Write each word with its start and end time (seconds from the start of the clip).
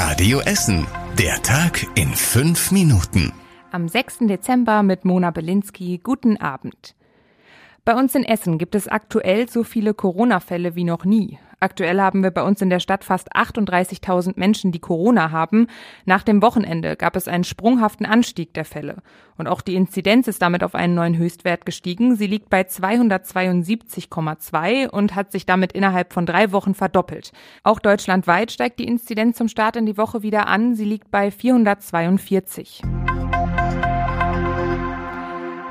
Radio 0.00 0.38
Essen. 0.38 0.86
Der 1.18 1.42
Tag 1.42 1.84
in 1.96 2.14
fünf 2.14 2.70
Minuten. 2.70 3.32
Am 3.72 3.88
6. 3.88 4.18
Dezember 4.28 4.84
mit 4.84 5.04
Mona 5.04 5.32
Belinski. 5.32 5.98
Guten 6.00 6.36
Abend. 6.36 6.94
Bei 7.84 7.96
uns 7.96 8.14
in 8.14 8.22
Essen 8.22 8.58
gibt 8.58 8.76
es 8.76 8.86
aktuell 8.86 9.48
so 9.48 9.64
viele 9.64 9.94
Corona-Fälle 9.94 10.76
wie 10.76 10.84
noch 10.84 11.04
nie. 11.04 11.40
Aktuell 11.60 12.00
haben 12.00 12.22
wir 12.22 12.30
bei 12.30 12.42
uns 12.42 12.62
in 12.62 12.70
der 12.70 12.78
Stadt 12.78 13.02
fast 13.02 13.34
38.000 13.34 14.34
Menschen, 14.36 14.70
die 14.70 14.78
Corona 14.78 15.32
haben. 15.32 15.66
Nach 16.04 16.22
dem 16.22 16.40
Wochenende 16.40 16.94
gab 16.94 17.16
es 17.16 17.26
einen 17.26 17.42
sprunghaften 17.42 18.06
Anstieg 18.06 18.54
der 18.54 18.64
Fälle. 18.64 18.98
Und 19.36 19.48
auch 19.48 19.60
die 19.60 19.74
Inzidenz 19.74 20.28
ist 20.28 20.40
damit 20.40 20.62
auf 20.62 20.76
einen 20.76 20.94
neuen 20.94 21.16
Höchstwert 21.16 21.66
gestiegen. 21.66 22.14
Sie 22.16 22.28
liegt 22.28 22.48
bei 22.48 22.60
272,2 22.62 24.88
und 24.88 25.16
hat 25.16 25.32
sich 25.32 25.46
damit 25.46 25.72
innerhalb 25.72 26.12
von 26.12 26.26
drei 26.26 26.52
Wochen 26.52 26.74
verdoppelt. 26.74 27.32
Auch 27.64 27.80
deutschlandweit 27.80 28.52
steigt 28.52 28.78
die 28.78 28.86
Inzidenz 28.86 29.36
zum 29.36 29.48
Start 29.48 29.74
in 29.76 29.86
die 29.86 29.96
Woche 29.96 30.22
wieder 30.22 30.46
an. 30.46 30.76
Sie 30.76 30.84
liegt 30.84 31.10
bei 31.10 31.32
442. 31.32 32.82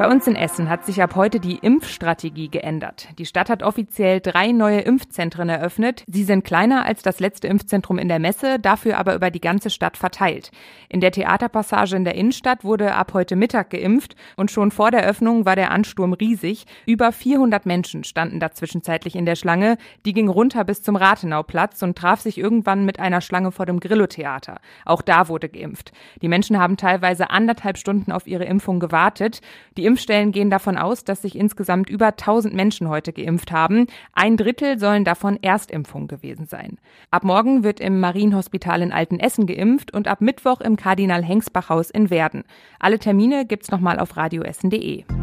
Bei 0.00 0.08
uns 0.08 0.26
in 0.26 0.34
Essen 0.34 0.70
hat 0.70 0.86
sich 0.86 1.02
ab 1.02 1.14
heute 1.14 1.40
die 1.40 1.58
Impfstrategie 1.58 2.48
geändert. 2.48 3.08
Die 3.18 3.26
Stadt 3.26 3.50
hat 3.50 3.62
offiziell 3.62 4.20
drei 4.20 4.50
neue 4.50 4.80
Impfzentren 4.80 5.50
eröffnet. 5.50 6.04
Sie 6.06 6.24
sind 6.24 6.42
kleiner 6.42 6.86
als 6.86 7.02
das 7.02 7.20
letzte 7.20 7.48
Impfzentrum 7.48 7.98
in 7.98 8.08
der 8.08 8.18
Messe, 8.18 8.58
dafür 8.58 8.96
aber 8.96 9.14
über 9.14 9.30
die 9.30 9.42
ganze 9.42 9.68
Stadt 9.68 9.98
verteilt. 9.98 10.52
In 10.88 11.02
der 11.02 11.10
Theaterpassage 11.12 11.96
in 11.96 12.04
der 12.04 12.14
Innenstadt 12.14 12.64
wurde 12.64 12.94
ab 12.94 13.12
heute 13.12 13.36
Mittag 13.36 13.68
geimpft 13.68 14.16
und 14.36 14.50
schon 14.50 14.70
vor 14.70 14.90
der 14.90 15.04
Öffnung 15.04 15.44
war 15.44 15.54
der 15.54 15.70
Ansturm 15.70 16.14
riesig. 16.14 16.64
Über 16.86 17.12
400 17.12 17.66
Menschen 17.66 18.02
standen 18.02 18.40
da 18.40 18.52
zwischenzeitlich 18.52 19.16
in 19.16 19.26
der 19.26 19.36
Schlange. 19.36 19.76
Die 20.06 20.14
ging 20.14 20.30
runter 20.30 20.64
bis 20.64 20.80
zum 20.80 20.96
Rathenauplatz 20.96 21.82
und 21.82 21.98
traf 21.98 22.22
sich 22.22 22.38
irgendwann 22.38 22.86
mit 22.86 22.98
einer 22.98 23.20
Schlange 23.20 23.52
vor 23.52 23.66
dem 23.66 23.80
Grillo-Theater. 23.80 24.62
Auch 24.86 25.02
da 25.02 25.28
wurde 25.28 25.50
geimpft. 25.50 25.92
Die 26.22 26.28
Menschen 26.28 26.58
haben 26.58 26.78
teilweise 26.78 27.28
anderthalb 27.28 27.76
Stunden 27.76 28.12
auf 28.12 28.26
ihre 28.26 28.44
Impfung 28.44 28.80
gewartet. 28.80 29.42
Die 29.76 29.89
Impfstellen 29.90 30.30
gehen 30.30 30.50
davon 30.50 30.78
aus, 30.78 31.02
dass 31.02 31.22
sich 31.22 31.36
insgesamt 31.36 31.90
über 31.90 32.06
1000 32.06 32.54
Menschen 32.54 32.88
heute 32.88 33.12
geimpft 33.12 33.50
haben. 33.50 33.88
Ein 34.12 34.36
Drittel 34.36 34.78
sollen 34.78 35.04
davon 35.04 35.36
Erstimpfung 35.42 36.06
gewesen 36.06 36.46
sein. 36.46 36.78
Ab 37.10 37.24
morgen 37.24 37.64
wird 37.64 37.80
im 37.80 37.98
Marienhospital 37.98 38.82
in 38.82 38.92
Altenessen 38.92 39.46
geimpft 39.46 39.92
und 39.92 40.06
ab 40.06 40.20
Mittwoch 40.20 40.60
im 40.60 40.76
Kardinal 40.76 41.24
Hengsbach 41.24 41.70
Haus 41.70 41.90
in 41.90 42.08
Werden. 42.08 42.44
Alle 42.78 43.00
Termine 43.00 43.46
gibt's 43.46 43.72
nochmal 43.72 43.98
auf 43.98 44.16
radioessen.de. 44.16 45.19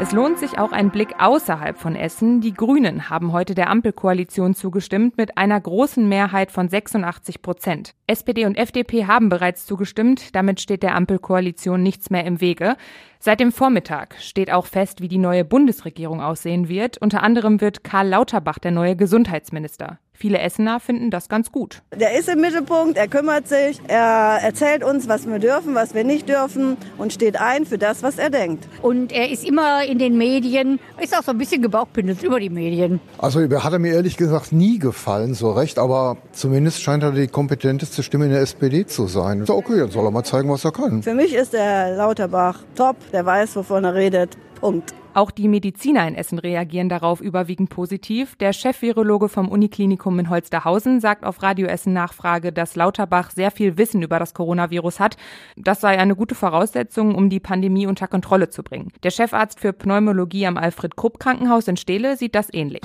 Es 0.00 0.12
lohnt 0.12 0.38
sich 0.38 0.58
auch 0.58 0.72
ein 0.72 0.90
Blick 0.90 1.16
außerhalb 1.18 1.76
von 1.76 1.94
Essen. 1.94 2.40
Die 2.40 2.54
Grünen 2.54 3.10
haben 3.10 3.32
heute 3.32 3.54
der 3.54 3.68
Ampelkoalition 3.68 4.54
zugestimmt 4.54 5.18
mit 5.18 5.36
einer 5.36 5.60
großen 5.60 6.08
Mehrheit 6.08 6.50
von 6.50 6.70
86 6.70 7.42
Prozent. 7.42 7.94
SPD 8.06 8.46
und 8.46 8.56
FDP 8.56 9.04
haben 9.04 9.28
bereits 9.28 9.66
zugestimmt. 9.66 10.34
Damit 10.34 10.58
steht 10.58 10.82
der 10.82 10.94
Ampelkoalition 10.94 11.82
nichts 11.82 12.08
mehr 12.08 12.24
im 12.24 12.40
Wege. 12.40 12.76
Seit 13.18 13.40
dem 13.40 13.52
Vormittag 13.52 14.16
steht 14.20 14.50
auch 14.50 14.64
fest, 14.64 15.02
wie 15.02 15.08
die 15.08 15.18
neue 15.18 15.44
Bundesregierung 15.44 16.22
aussehen 16.22 16.70
wird. 16.70 16.96
Unter 16.96 17.22
anderem 17.22 17.60
wird 17.60 17.84
Karl 17.84 18.08
Lauterbach 18.08 18.58
der 18.58 18.70
neue 18.70 18.96
Gesundheitsminister. 18.96 19.98
Viele 20.20 20.38
Essener 20.40 20.80
finden 20.80 21.10
das 21.10 21.30
ganz 21.30 21.50
gut. 21.50 21.80
Der 21.98 22.18
ist 22.18 22.28
im 22.28 22.42
Mittelpunkt, 22.42 22.98
er 22.98 23.08
kümmert 23.08 23.48
sich, 23.48 23.80
er 23.88 24.38
erzählt 24.42 24.84
uns, 24.84 25.08
was 25.08 25.26
wir 25.26 25.38
dürfen, 25.38 25.74
was 25.74 25.94
wir 25.94 26.04
nicht 26.04 26.28
dürfen 26.28 26.76
und 26.98 27.14
steht 27.14 27.40
ein 27.40 27.64
für 27.64 27.78
das, 27.78 28.02
was 28.02 28.18
er 28.18 28.28
denkt. 28.28 28.68
Und 28.82 29.12
er 29.12 29.30
ist 29.30 29.48
immer 29.48 29.82
in 29.82 29.98
den 29.98 30.18
Medien, 30.18 30.78
ist 31.02 31.16
auch 31.16 31.22
so 31.22 31.30
ein 31.30 31.38
bisschen 31.38 31.62
gebauchpindelt 31.62 32.22
über 32.22 32.38
die 32.38 32.50
Medien. 32.50 33.00
Also 33.16 33.40
hat 33.40 33.72
er 33.72 33.78
mir 33.78 33.94
ehrlich 33.94 34.18
gesagt 34.18 34.52
nie 34.52 34.78
gefallen, 34.78 35.32
so 35.32 35.52
recht, 35.52 35.78
aber 35.78 36.18
zumindest 36.32 36.82
scheint 36.82 37.02
er 37.02 37.12
die 37.12 37.26
kompetenteste 37.26 38.02
Stimme 38.02 38.26
in 38.26 38.32
der 38.32 38.42
SPD 38.42 38.84
zu 38.84 39.06
sein. 39.06 39.40
Ist 39.40 39.48
okay, 39.48 39.78
dann 39.78 39.90
soll 39.90 40.04
er 40.04 40.10
mal 40.10 40.22
zeigen, 40.22 40.50
was 40.50 40.66
er 40.66 40.72
kann. 40.72 41.02
Für 41.02 41.14
mich 41.14 41.32
ist 41.32 41.54
der 41.54 41.96
Lauterbach 41.96 42.58
top, 42.74 42.96
der 43.12 43.24
weiß, 43.24 43.56
wovon 43.56 43.84
er 43.84 43.94
redet. 43.94 44.36
Punkt. 44.60 44.92
Auch 45.12 45.32
die 45.32 45.48
Mediziner 45.48 46.06
in 46.06 46.14
Essen 46.14 46.38
reagieren 46.38 46.88
darauf 46.88 47.20
überwiegend 47.20 47.70
positiv. 47.70 48.36
Der 48.36 48.52
Chef-Virologe 48.52 49.28
vom 49.28 49.48
Uniklinikum 49.48 50.18
in 50.20 50.30
Holsterhausen 50.30 51.00
sagt 51.00 51.24
auf 51.24 51.42
Radio 51.42 51.66
Essen 51.66 51.92
Nachfrage, 51.92 52.52
dass 52.52 52.76
Lauterbach 52.76 53.30
sehr 53.30 53.50
viel 53.50 53.76
Wissen 53.76 54.02
über 54.02 54.20
das 54.20 54.34
Coronavirus 54.34 55.00
hat. 55.00 55.16
Das 55.56 55.80
sei 55.80 55.98
eine 55.98 56.14
gute 56.14 56.36
Voraussetzung, 56.36 57.16
um 57.16 57.28
die 57.28 57.40
Pandemie 57.40 57.88
unter 57.88 58.06
Kontrolle 58.06 58.50
zu 58.50 58.62
bringen. 58.62 58.92
Der 59.02 59.10
Chefarzt 59.10 59.58
für 59.58 59.72
Pneumologie 59.72 60.46
am 60.46 60.56
Alfred 60.56 60.96
Krupp 60.96 61.18
Krankenhaus 61.18 61.66
in 61.66 61.76
Steele 61.76 62.16
sieht 62.16 62.36
das 62.36 62.52
ähnlich. 62.52 62.82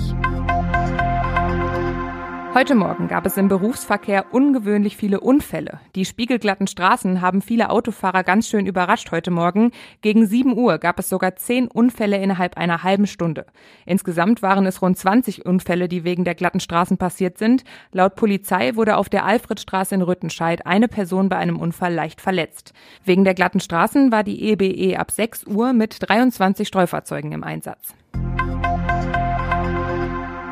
Heute 2.56 2.74
Morgen 2.74 3.06
gab 3.06 3.26
es 3.26 3.36
im 3.36 3.48
Berufsverkehr 3.48 4.32
ungewöhnlich 4.32 4.96
viele 4.96 5.20
Unfälle. 5.20 5.78
Die 5.94 6.06
spiegelglatten 6.06 6.66
Straßen 6.66 7.20
haben 7.20 7.42
viele 7.42 7.68
Autofahrer 7.68 8.24
ganz 8.24 8.48
schön 8.48 8.64
überrascht 8.64 9.10
heute 9.10 9.30
Morgen. 9.30 9.72
Gegen 10.00 10.26
7 10.26 10.56
Uhr 10.56 10.78
gab 10.78 10.98
es 10.98 11.10
sogar 11.10 11.36
10 11.36 11.68
Unfälle 11.68 12.16
innerhalb 12.16 12.56
einer 12.56 12.82
halben 12.82 13.06
Stunde. 13.06 13.44
Insgesamt 13.84 14.40
waren 14.40 14.64
es 14.64 14.80
rund 14.80 14.96
20 14.96 15.44
Unfälle, 15.44 15.86
die 15.86 16.02
wegen 16.04 16.24
der 16.24 16.34
glatten 16.34 16.60
Straßen 16.60 16.96
passiert 16.96 17.36
sind. 17.36 17.62
Laut 17.92 18.16
Polizei 18.16 18.74
wurde 18.74 18.96
auf 18.96 19.10
der 19.10 19.26
Alfredstraße 19.26 19.94
in 19.94 20.00
Rüttenscheid 20.00 20.64
eine 20.64 20.88
Person 20.88 21.28
bei 21.28 21.36
einem 21.36 21.58
Unfall 21.60 21.92
leicht 21.92 22.22
verletzt. 22.22 22.72
Wegen 23.04 23.24
der 23.24 23.34
glatten 23.34 23.60
Straßen 23.60 24.10
war 24.10 24.24
die 24.24 24.42
EBE 24.50 24.64
e 24.64 24.96
ab 24.96 25.10
6 25.10 25.44
Uhr 25.46 25.74
mit 25.74 25.98
23 26.08 26.66
Streufahrzeugen 26.66 27.32
im 27.32 27.44
Einsatz. 27.44 27.94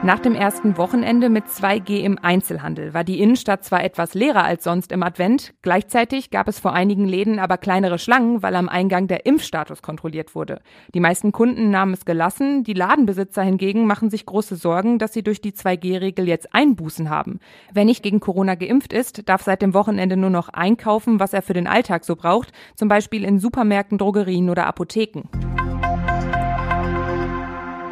Nach 0.05 0.19
dem 0.19 0.35
ersten 0.35 0.77
Wochenende 0.77 1.31
mit 1.31 1.47
2G 1.47 2.01
im 2.01 2.19
Einzelhandel 2.21 2.93
war 2.93 3.05
die 3.05 3.23
Innenstadt 3.23 3.65
zwar 3.65 3.83
etwas 3.83 4.13
leerer 4.13 4.45
als 4.45 4.63
sonst 4.63 4.93
im 4.93 5.03
Advent, 5.03 5.55
gleichzeitig 5.63 6.29
gab 6.29 6.47
es 6.47 6.59
vor 6.59 6.75
einigen 6.75 7.07
Läden 7.07 7.39
aber 7.39 7.57
kleinere 7.57 7.99
Schlangen, 7.99 8.43
weil 8.43 8.55
am 8.55 8.69
Eingang 8.69 9.09
der 9.09 9.25
Impfstatus 9.25 9.81
kontrolliert 9.81 10.35
wurde. 10.35 10.61
Die 10.93 11.01
meisten 11.01 11.33
Kunden 11.33 11.71
nahmen 11.71 11.95
es 11.95 12.05
gelassen, 12.05 12.65
die 12.65 12.75
Ladenbesitzer 12.75 13.43
hingegen 13.43 13.87
machen 13.87 14.11
sich 14.11 14.27
große 14.27 14.57
Sorgen, 14.57 14.99
dass 14.99 15.15
sie 15.15 15.23
durch 15.23 15.41
die 15.41 15.53
2G-Regel 15.53 16.29
jetzt 16.29 16.55
Einbußen 16.55 17.09
haben. 17.09 17.41
Wer 17.73 17.87
nicht 17.87 18.03
gegen 18.03 18.21
Corona 18.21 18.57
geimpft 18.57 18.93
ist, 18.93 19.27
darf 19.27 19.41
seit 19.41 19.63
dem 19.63 19.73
Wochenende 19.73 20.19
nur 20.19 20.29
noch 20.29 20.51
einkaufen, 20.51 21.19
was 21.19 21.33
er 21.33 21.41
für 21.41 21.55
den 21.55 21.67
Alltag 21.67 22.05
so 22.05 22.15
braucht, 22.15 22.53
zum 22.75 22.89
Beispiel 22.89 23.25
in 23.25 23.39
Supermärkten, 23.39 23.97
Drogerien 23.97 24.51
oder 24.51 24.67
Apotheken. 24.67 25.23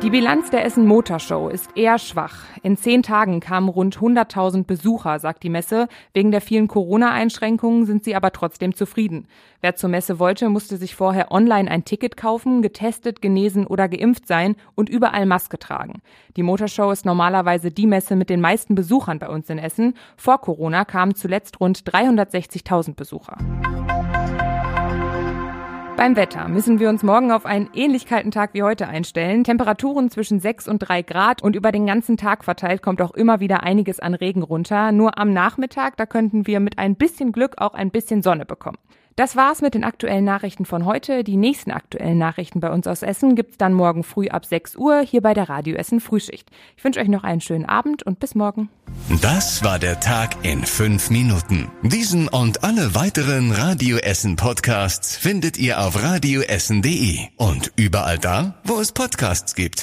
Die 0.02 0.10
Bilanz 0.10 0.50
der 0.50 0.64
Essen 0.64 0.84
Motor 0.84 1.20
Show 1.20 1.48
ist 1.48 1.76
eher 1.76 1.96
schwach. 1.96 2.42
In 2.64 2.76
zehn 2.76 3.04
Tagen 3.04 3.38
kamen 3.38 3.68
rund 3.68 3.98
100.000 3.98 4.64
Besucher, 4.64 5.20
sagt 5.20 5.44
die 5.44 5.48
Messe. 5.48 5.86
Wegen 6.12 6.32
der 6.32 6.40
vielen 6.40 6.66
Corona-Einschränkungen 6.66 7.86
sind 7.86 8.02
sie 8.02 8.16
aber 8.16 8.32
trotzdem 8.32 8.74
zufrieden. 8.74 9.28
Wer 9.60 9.76
zur 9.76 9.90
Messe 9.90 10.18
wollte, 10.18 10.48
musste 10.48 10.76
sich 10.76 10.96
vorher 10.96 11.30
online 11.30 11.70
ein 11.70 11.84
Ticket 11.84 12.16
kaufen, 12.16 12.62
getestet, 12.62 13.22
genesen 13.22 13.64
oder 13.64 13.88
geimpft 13.88 14.26
sein 14.26 14.56
und 14.74 14.88
überall 14.88 15.24
Maske 15.24 15.60
tragen. 15.60 16.02
Die 16.36 16.42
Motorshow 16.42 16.90
ist 16.90 17.06
normalerweise 17.06 17.70
die 17.70 17.86
Messe 17.86 18.16
mit 18.16 18.28
den 18.28 18.40
meisten 18.40 18.74
Besuchern 18.74 19.20
bei 19.20 19.28
uns 19.28 19.48
in 19.50 19.58
Essen. 19.58 19.94
Vor 20.16 20.40
Corona 20.40 20.84
kamen 20.84 21.14
zuletzt 21.14 21.60
rund 21.60 21.78
360.000 21.78 22.96
Besucher. 22.96 23.36
Beim 25.96 26.16
Wetter 26.16 26.48
müssen 26.48 26.80
wir 26.80 26.88
uns 26.88 27.02
morgen 27.02 27.30
auf 27.30 27.46
einen 27.46 27.68
ähnlich 27.74 28.06
kalten 28.06 28.30
Tag 28.30 28.54
wie 28.54 28.62
heute 28.62 28.88
einstellen. 28.88 29.44
Temperaturen 29.44 30.10
zwischen 30.10 30.40
6 30.40 30.66
und 30.66 30.78
3 30.78 31.02
Grad 31.02 31.42
und 31.42 31.54
über 31.54 31.70
den 31.70 31.86
ganzen 31.86 32.16
Tag 32.16 32.44
verteilt 32.44 32.82
kommt 32.82 33.00
auch 33.02 33.12
immer 33.12 33.40
wieder 33.40 33.62
einiges 33.62 34.00
an 34.00 34.14
Regen 34.14 34.42
runter. 34.42 34.90
Nur 34.90 35.18
am 35.18 35.32
Nachmittag, 35.32 35.96
da 35.96 36.06
könnten 36.06 36.46
wir 36.46 36.60
mit 36.60 36.78
ein 36.78 36.96
bisschen 36.96 37.30
Glück 37.30 37.54
auch 37.58 37.74
ein 37.74 37.90
bisschen 37.90 38.22
Sonne 38.22 38.46
bekommen. 38.46 38.78
Das 39.16 39.36
war's 39.36 39.60
mit 39.60 39.74
den 39.74 39.84
aktuellen 39.84 40.24
Nachrichten 40.24 40.64
von 40.64 40.86
heute. 40.86 41.22
Die 41.22 41.36
nächsten 41.36 41.70
aktuellen 41.70 42.16
Nachrichten 42.16 42.60
bei 42.60 42.70
uns 42.70 42.86
aus 42.86 43.02
Essen 43.02 43.36
gibt's 43.36 43.58
dann 43.58 43.74
morgen 43.74 44.04
früh 44.04 44.28
ab 44.28 44.46
6 44.46 44.76
Uhr 44.76 45.00
hier 45.00 45.20
bei 45.20 45.34
der 45.34 45.48
Radio 45.50 45.76
Essen 45.76 46.00
Frühschicht. 46.00 46.50
Ich 46.76 46.84
wünsche 46.84 47.00
euch 47.00 47.08
noch 47.08 47.22
einen 47.22 47.42
schönen 47.42 47.66
Abend 47.66 48.02
und 48.02 48.20
bis 48.20 48.34
morgen. 48.34 48.70
Das 49.20 49.62
war 49.62 49.78
der 49.78 50.00
Tag 50.00 50.44
in 50.44 50.64
fünf 50.64 51.10
Minuten. 51.10 51.70
Diesen 51.82 52.28
und 52.28 52.64
alle 52.64 52.94
weiteren 52.94 53.52
Radio 53.52 53.98
Essen 53.98 54.36
Podcasts 54.36 55.16
findet 55.16 55.58
ihr 55.58 55.80
auf 55.80 56.02
radioessen.de 56.02 57.18
und 57.36 57.72
überall 57.76 58.18
da, 58.18 58.60
wo 58.64 58.80
es 58.80 58.92
Podcasts 58.92 59.54
gibt. 59.54 59.80